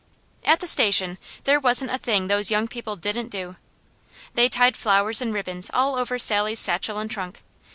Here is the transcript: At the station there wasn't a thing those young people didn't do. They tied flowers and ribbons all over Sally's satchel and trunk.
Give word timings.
At 0.43 0.61
the 0.61 0.65
station 0.65 1.19
there 1.43 1.59
wasn't 1.59 1.91
a 1.91 1.99
thing 1.99 2.27
those 2.27 2.49
young 2.49 2.67
people 2.67 2.95
didn't 2.95 3.27
do. 3.29 3.55
They 4.33 4.49
tied 4.49 4.75
flowers 4.75 5.21
and 5.21 5.31
ribbons 5.31 5.69
all 5.75 5.95
over 5.95 6.17
Sally's 6.17 6.59
satchel 6.59 6.97
and 6.97 7.11
trunk. 7.11 7.43